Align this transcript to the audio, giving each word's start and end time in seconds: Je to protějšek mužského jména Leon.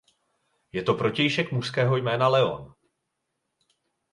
Je 0.71 0.83
to 0.83 0.93
protějšek 0.93 1.51
mužského 1.51 1.97
jména 1.97 2.27
Leon. 2.27 2.75